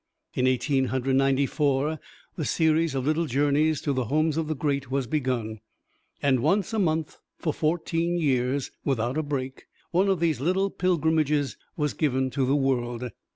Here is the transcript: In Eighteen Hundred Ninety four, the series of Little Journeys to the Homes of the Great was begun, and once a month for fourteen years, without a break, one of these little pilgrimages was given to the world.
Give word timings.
In 0.33 0.47
Eighteen 0.47 0.85
Hundred 0.85 1.15
Ninety 1.17 1.45
four, 1.45 1.99
the 2.35 2.43
series 2.43 2.95
of 2.95 3.05
Little 3.05 3.27
Journeys 3.27 3.81
to 3.81 3.93
the 3.93 4.05
Homes 4.05 4.35
of 4.35 4.47
the 4.47 4.55
Great 4.55 4.89
was 4.89 5.05
begun, 5.05 5.59
and 6.23 6.39
once 6.39 6.73
a 6.73 6.79
month 6.79 7.17
for 7.37 7.53
fourteen 7.53 8.17
years, 8.17 8.71
without 8.83 9.15
a 9.15 9.21
break, 9.21 9.67
one 9.91 10.09
of 10.09 10.19
these 10.19 10.41
little 10.41 10.71
pilgrimages 10.71 11.55
was 11.77 11.93
given 11.93 12.31
to 12.31 12.47
the 12.47 12.55
world. 12.55 13.11